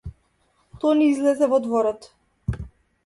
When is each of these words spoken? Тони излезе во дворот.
Тони 0.83 1.09
излезе 1.11 1.49
во 1.53 1.59
дворот. 1.67 2.09